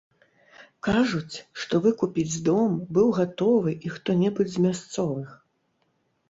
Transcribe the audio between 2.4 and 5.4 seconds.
дом быў гатовы і хто-небудзь з мясцовых.